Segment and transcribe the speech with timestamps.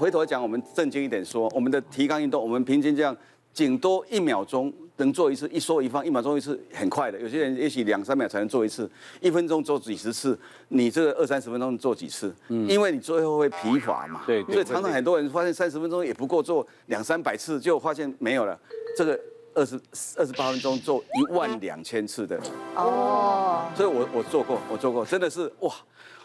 [0.00, 3.16] 回头讲，我们正经一点说，我们的提肛运动，我们平均这样
[3.52, 7.18] 仅多一秒钟能做一次，一收一放，一秒钟一次，很快的。
[7.18, 8.88] 有些人也许两三秒才能做一次，
[9.20, 10.38] 一分钟做几十次，
[10.68, 12.32] 你这个二三十分钟做几次？
[12.46, 14.22] 嗯，因为你最后会疲乏嘛。
[14.24, 18.56] 对，所以常常很多人发现三十分钟也不够做两三百次，就发现没有了。
[18.96, 19.18] 这个
[19.52, 19.74] 二十
[20.16, 22.40] 二十八分钟做一万两千次的。
[22.76, 25.74] 哦，所以我我做过，我做过，真的是哇。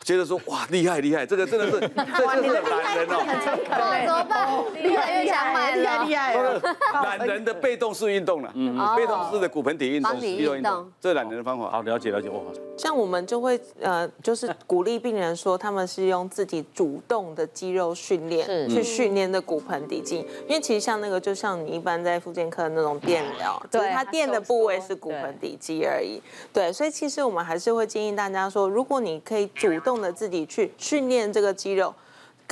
[0.00, 3.24] 接着说哇，厉害厉害，这个真的是， 这就是懒人哦。
[4.06, 4.82] 怎么办？
[4.82, 6.34] 厉害越想买，厉害厉害。
[6.92, 11.70] 懒人的被动式运动了，嗯，被动式的骨盆底运动，肌肉运动，这是懒人的方法。
[11.70, 12.30] 好，了解了解。
[12.76, 20.18] 像我们就会呃，就是鼓励病人说，他们是用自己主动的肌肉训练去训练的骨盆底肌，
[20.48, 26.20] 因为其实像那个，就像你一般在复健科那种电疗，对，它电的部位是骨盆底肌而已。
[26.52, 31.94] 对，所以其实我们还是会建议大家说，如果你可以主动的自己去训练这个肌肉。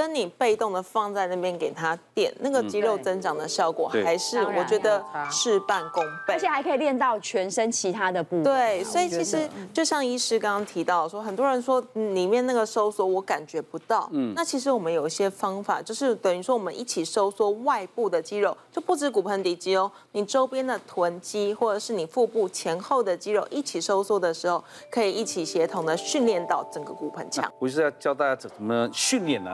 [0.00, 8.42] 跟你被动的放在那边给他垫，那个肌肉增长的效果还是我觉得事半功倍，而且还可以练到全身其他的部位。
[8.42, 27.44] 对，所以其实就像医师刚刚提到说，很多人说里面那个收缩我感觉不到，嗯，那其实我们有一些方法，就是等于说我们一起收缩外部的肌肉，就不止骨盆底肌哦，你周边的臀肌或者是你腹部前后的肌肉一起收缩的时候，可以一起协同的训练到整个骨盆腔。
[27.58, 29.44] 我是要教大家怎么训练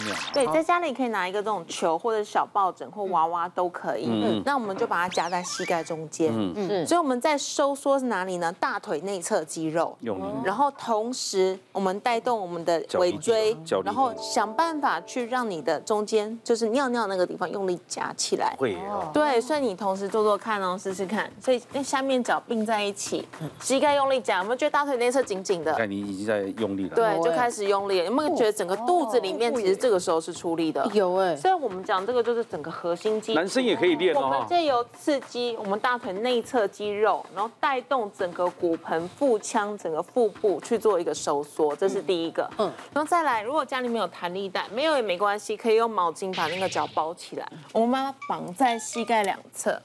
[0.00, 0.14] 呢？
[0.32, 4.06] 对，在家里可以拿一个这种球或者小抱枕或娃娃都可以。
[4.08, 6.32] 嗯，那我们就把它夹在膝盖中间。
[6.34, 6.86] 嗯嗯。
[6.86, 8.52] 所以我们在收缩是哪里呢？
[8.60, 9.96] 大腿内侧肌肉。
[10.00, 10.32] 用力。
[10.44, 18.54] 然后同时我们带动我们的尾椎，然后想办法去让你的中间，就是尿尿那个地方用力夹起来。
[18.58, 19.10] 会哦。
[19.12, 21.30] 对，所以你同时做做看哦，试试看。
[21.40, 23.26] 所以那下面脚并在一起，
[23.60, 25.72] 膝盖用力夹，有没有觉得大腿内侧紧紧的？
[25.74, 26.94] 看你已经在用力了。
[26.94, 28.06] 对，就开始用力了。
[28.06, 30.22] 有没有觉得整个肚子里面其实这个时候？
[30.22, 34.20] 是出力的，有哎，所以我们讲这个就是整个核心肌，男生也可以练哦。
[34.22, 42.48] 我们借由刺激我们大腿内侧肌肉，然后带动整个骨盆、腹腔、整个腹部去做一个收缩，这是第一个。
[42.58, 47.48] 嗯，然后再来，如果家里面有弹力带，没有也没关系，可以用毛巾把那个脚包起来。
[47.72, 49.76] 我们把它绑在膝盖两侧，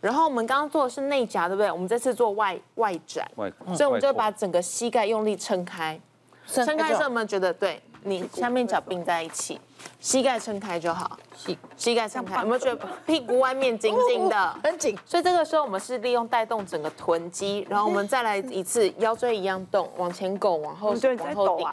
[0.00, 1.70] 然后我们刚刚做的是内夹，对不对？
[1.70, 6.00] 我们这次做外外展，外，所以我们就把整个膝盖用力撑开，
[6.46, 7.82] 撑开之后我们觉得对。
[8.06, 9.58] 你下面脚并在一起，
[9.98, 11.18] 膝盖撑开就好。
[11.34, 14.56] 膝膝盖撑开，有没有觉得屁股外面紧紧的？
[14.62, 14.96] 很紧。
[15.06, 21.66] 所以这个时候我们是利用带动整个臀肌，然后我们再来一次腰椎一样动，往前拱，往后往后顶。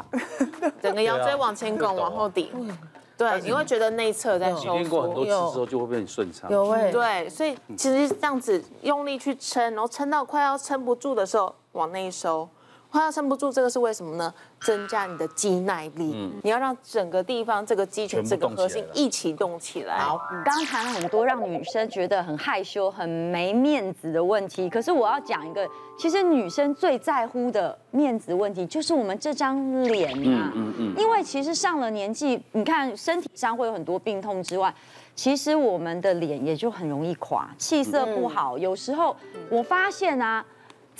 [0.81, 2.77] 整个腰椎往前拱，往后顶。
[3.17, 4.73] 对，你会觉得内侧在收缩。
[4.77, 6.49] 练过很多次之后就会变顺畅。
[6.49, 6.89] 有哎。
[6.91, 12.47] 对，所以其实这样子用力去撑，然后撑到快要撑不住的时候往内收。
[12.91, 14.33] 快要撑不住，这个是为什么呢？
[14.59, 19.97] 增加你的肌耐力，嗯，你要让整个地方这个肌群、这个核心一起动起来。
[19.97, 25.65] 好，刚刚谈了很多让女生觉得很害羞、很没面子的问题，可是我要讲一个，
[25.97, 34.73] 其实女生最在乎的面子问题就是我们这张脸啊，嗯嗯，因为其实上了年纪，你看身体上会有很多病痛之外，
[35.15, 39.15] 其实我们的脸也就很容易垮，气色不好，有时候
[39.49, 40.45] 我发现啊。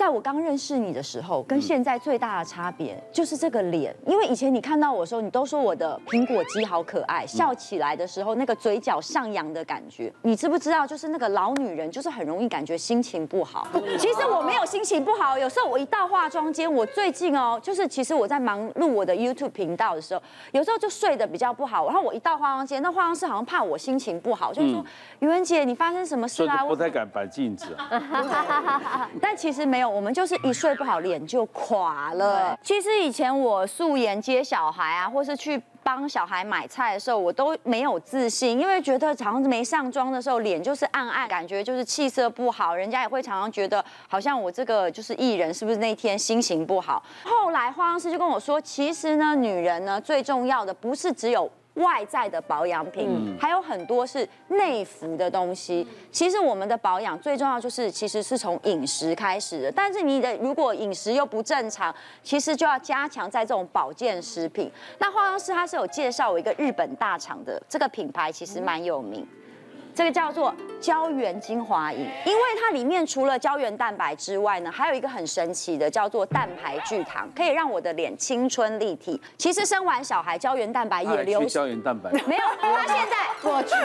[0.01, 3.95] 在我刚认识你的时候，跟现在最大的差别就是这个脸。
[4.07, 10.11] 因为以前你看到我的时候，你都说我的苹果肌好可爱，笑起来的时候那个嘴角上扬的感觉。
[10.23, 10.87] 你知不知道？
[10.87, 13.67] 就是那个老女人，就是很容易感觉心情不好。
[13.99, 21.85] 其实我没有心情不好，有时候我一到化妆间，我最近哦，就是其实我在忙录我的 YouTube 频道的时候，有时候就睡得比较不好。
[21.85, 24.83] 然后我一到化妆间，那化妆师好像怕我心情不好，就是说
[25.19, 26.65] 于文姐，你发生什么事啊？
[26.65, 29.07] 不太敢摆镜子啊。
[29.21, 29.90] 但其实没有。
[29.91, 32.57] 我们就是一睡不好，脸就垮了。
[32.63, 42.73] 其实以前我素颜接小孩啊，或是去帮小孩买菜的时候，我都没有自信，因为觉得好像没上妆的时候，脸就是暗暗，感觉就是气色不好。
[42.73, 47.03] 人家也会常常觉得，好像我这个就是艺人，是不是那天心情不好？
[47.25, 51.51] 后来化妆师就跟我说，其实呢，女人呢最重要的不是只有。
[51.75, 55.87] 外在的保养品，还有很多是内服的东西。
[56.11, 59.71] 其实我们的保养最重要就是，其实是从饮食开始的。
[59.71, 64.69] 但是你的如果饮食又不正常，其实就要加强在这种保健食品。
[64.99, 69.25] 那化妆师他是有介绍我一个日本大厂的这个品牌，其实蛮有名。
[69.93, 79.21] 这个叫做胶原精华饮，因为它里面除了胶原蛋白之外呢，还有一个很神奇的叫做蛋白聚糖，可以让我的脸青春立体。
[79.37, 83.75] 其实生完小孩胶原蛋白也流失，胶原蛋白没有，他现在 我缺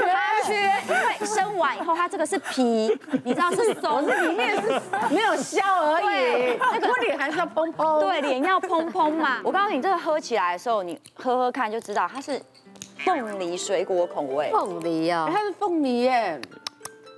[0.45, 0.55] 缺，
[0.89, 4.81] 因为生完以后它这个是皮，你知道是松，是里面是
[5.11, 6.57] 没有消而已。
[6.59, 9.41] 那个脸还是要蓬蓬，对，脸要蓬蓬嘛。
[9.43, 12.41] 我告诉你，这个喝起来的时候，你喝喝看就知道它是。
[13.07, 14.51] 凤梨水果口味。
[14.51, 16.41] 凤梨啊，它是凤梨耶，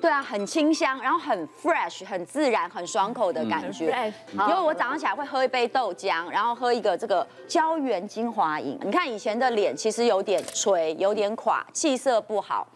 [0.03, 4.13] 对啊，很清香，然后很 fresh，很自然，很爽口的感觉。
[4.33, 8.79] 因为我早上起来会喝一杯豆浆，然后喝一个这个胶原精华饮。
[8.85, 12.67] 你看以前的脸其实有点垂，有点垮，气色不好。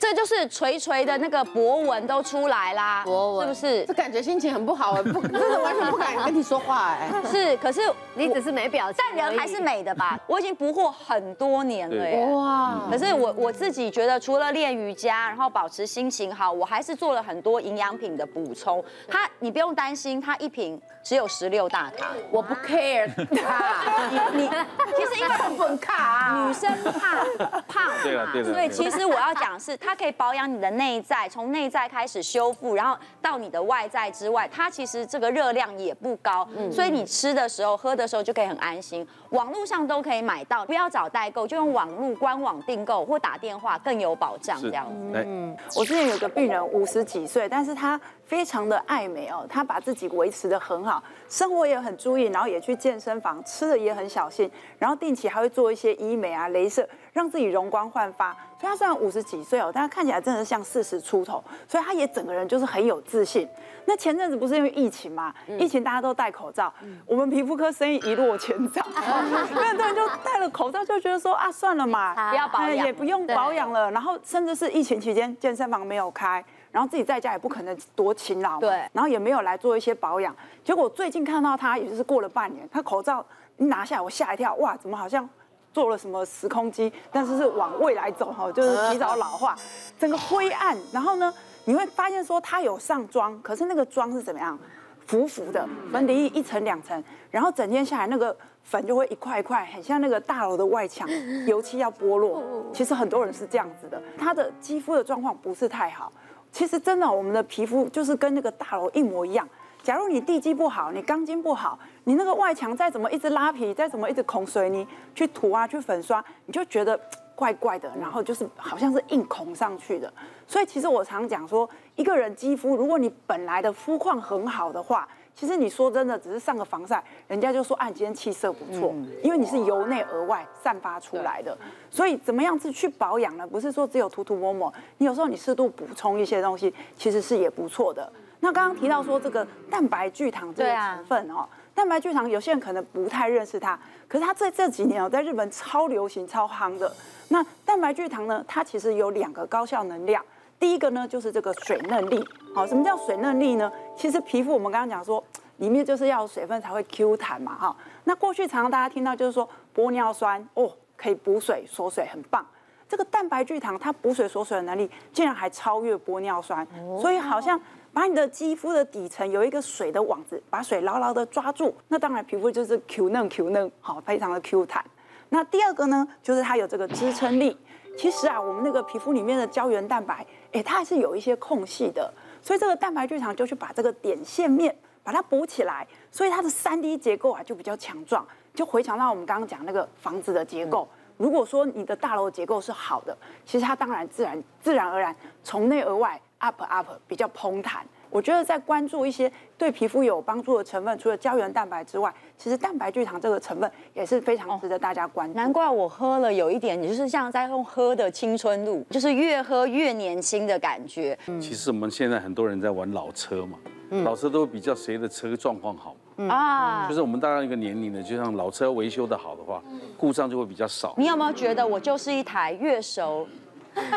[0.00, 3.84] 这就是垂垂的那个博纹都出来啦，博纹是不是？
[3.84, 7.10] 这感觉心情很不好哎，不， 真的完全不敢跟你说话哎。
[7.30, 7.82] 是，可是
[8.14, 10.18] 你只是没表情，但人还是美的吧？
[10.26, 12.26] 我已经不惑很多年了耶。
[12.32, 12.80] 哇！
[12.90, 18.82] 可是我我自己觉得，除了练瑜伽，然后保持心情好，我还是做了很多营养品的补充。
[19.06, 23.06] 它，你不用担心，它一瓶只有十六大卡，我不 care
[23.36, 24.08] 它。
[24.32, 24.50] 你你
[24.96, 29.89] 其实因为很卡，女生怕胖，对了对了，所以其实我要讲是它。
[29.90, 39.04] 它可以保养你的内在，从内在开始修复，然后到你的外在之外，它其实这个热量也不高，所以你吃的时候、喝的时候就可以很安心。
[39.30, 44.62] 网络上都可以买到，不要找代购，就用网络官网订购或打电话更有保障。
[44.62, 45.24] 这样子。
[45.26, 54.48] 嗯，我之前有个病人五十几岁，但是他非常的爱美哦，他把自己维持的很好，生活也很注意，然后也去健身房，吃的也很小心，
[54.78, 58.32] 然后定期还会做一些医美啊、镭射，让自己容光焕发。
[58.58, 63.48] 所以他虽然五十几岁哦，但他看起来真的像四十出头，所以他也整个人就是很有自信。
[63.86, 66.72] 那前阵子不是因为疫情嘛，疫情大家都戴口罩，
[67.06, 73.90] 我们皮肤科生意一落千丈， 很多人就戴了口罩，就觉得说啊，算了嘛，不要保养，也不用保养了。
[73.90, 80.36] 然后甚至是疫情期间健身房没有开，然后自己在家也不可能多勤劳，对，然后也没有来做一些保养。
[80.62, 83.24] 结果最近看到他，也就是过了半年，他口罩
[83.56, 85.28] 一拿下来，我吓一跳，哇，怎么好像？
[85.72, 89.56] 做了什么时空机，但是是往未来走哈，就是提早老化，
[89.98, 90.76] 整个灰暗。
[90.92, 91.32] 然后呢，
[91.64, 94.58] 你会发现说它有上妆，可是那个妆是怎么样？
[95.06, 97.02] 浮浮的，粉底液一层两层，
[97.32, 101.08] 然后整天下来那个粉就会一块一块，很像那个大楼的外墙，
[101.48, 102.40] 油漆要剥落。
[102.72, 106.12] 其实很多人是这样子的，他的肌肤的状况不是太好。
[106.52, 109.48] 其实真的，我们的皮肤就是跟那个大楼一模一样。
[109.82, 116.98] 假如你地基不好，你钢筋不好，你那个外墙再怎么一直拉皮，再怎么一直孔水泥去涂啊，去粉刷，你就觉得
[117.34, 120.12] 怪怪的，然后就是好像是硬孔上去的。
[120.46, 131.56] 所以其实我常讲说，一个人肌肤，如果你本来的肤况很好的话，其实你说真的，只是上个防晒，人家就说啊，你今天气色不错，因为你是由内而外散发出来的。
[131.90, 133.46] 所以怎么样子去保养呢？
[133.46, 138.12] 不是说只有涂涂抹抹，你有时候你适度补充一些东西，其实是也不错的。
[138.40, 143.78] 那刚刚提到说这个蛋白聚糖这个成分哦，蛋白聚糖有些人可能不太认识它，
[144.08, 146.90] 可是它在这几年哦，在日本超流行、超夯的。
[147.28, 150.24] 那蛋白聚糖呢，它其实有两个高效能量，
[150.58, 152.26] 第一个呢就是这个水嫩力。
[152.54, 153.70] 好，什么叫水嫩力呢？
[153.94, 155.22] 其实皮肤我们刚刚讲说，
[155.58, 157.76] 里面就是要水分才会 Q 弹嘛，哈。
[158.04, 162.44] 那过去常常大家听到就是说玻尿酸哦，可以补水锁水，很棒。
[162.88, 166.66] 这个蛋白聚糖它补水锁水的能力竟然还超越玻尿酸，
[166.98, 167.60] 所以好像。
[167.92, 174.84] 把你的肌肤的底层有一个水的网子，把水牢牢的抓住，那当然皮肤就是 Q 嫩 Q 嫩，好，非常的 Q 弹。
[175.28, 177.56] 那第二个呢，就是它有这个支撑力。
[177.98, 190.88] 其实啊，我们那个皮肤里面的胶原蛋白，哎，它还是有一些空隙的，所以这个蛋白聚糖就去把这个点线面把它补起来，所以它的三 D 结构啊就比较强壮，就回想到我们刚刚讲那个房子的结构。
[191.16, 193.14] 如果说你的大楼结构是好的，
[193.44, 196.18] 其实它当然自然自然而然从内而外。
[196.40, 205.34] Up up 比较蓬弹，我觉得在关注一些对皮肤有帮助的成分，除了胶原蛋白之外，其实蛋白聚糖这个成分也是非常值得大家关注。
[205.34, 211.16] 难怪我喝了有一点，就是像在用喝的青春露，就是越喝越年轻的感觉。
[211.40, 213.58] 其实我们现在很多人在玩老车嘛，
[214.02, 215.94] 老车都比较谁的车状况好
[216.28, 219.62] 啊，就是我们大概一个年龄呢，就像老车维修的好的话，
[219.96, 220.94] 故障就会比较少。
[220.96, 223.26] 你有没有觉得我就是一台越熟？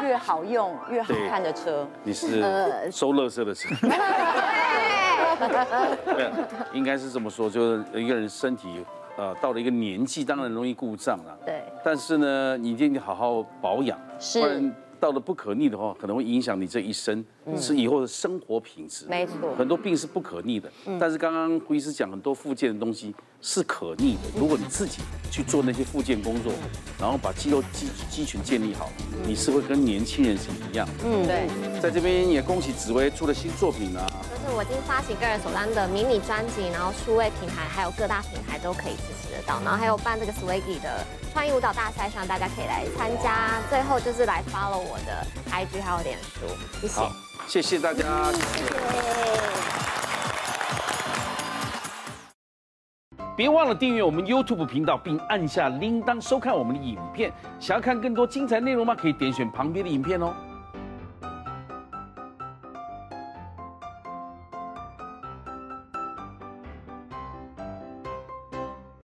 [0.01, 2.41] 越好用越好看的车，你是
[2.91, 3.69] 收垃圾的车。
[6.05, 6.31] 对，
[6.73, 8.85] 应该是这么说，就是一个人身体，
[9.17, 11.37] 呃，到了一个年纪，当然容易故障了。
[11.45, 11.63] 对。
[11.83, 14.39] 但是呢，你一定得好好保养，是。
[14.39, 17.25] 不然到了不可逆的话，可能会影响你这一生，
[17.57, 19.05] 是以后的生活品质。
[19.09, 19.53] 没错。
[19.57, 23.13] 很多病是不可逆的，但是刚刚胡医师讲很多复健的东西。
[23.45, 24.21] 是可逆的。
[24.37, 26.53] 如果你自己去做那些复健工作，
[26.97, 28.89] 然后把肌肉肌肌群建立好，
[29.27, 30.93] 你是会跟年轻人是一样的。
[31.03, 31.81] 嗯，对。
[31.81, 34.07] 在这边也恭喜紫薇出了新作品啊！
[34.53, 43.59] 就是我已经发行个人首张的迷你专辑，然后数位平台还有各大平台都可以支持得到，然后还有办这个 Swaggy 的创意舞蹈大赛，希望大家可以来参加。
[43.67, 46.45] 最后就是来 follow 我的 IG 还有脸书，
[46.81, 46.99] 谢谢。
[46.99, 47.11] 好，
[47.47, 48.31] 谢谢大家。
[48.31, 48.73] 谢谢。
[53.35, 57.33] 别忘了订阅我们 YouTube 频道，并按下铃铛收看我们的影片。
[57.59, 58.93] 想要看更多精彩内容吗？
[58.93, 60.31] 可以点选旁边的影片哦。